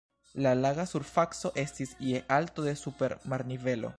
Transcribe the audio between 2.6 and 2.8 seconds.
de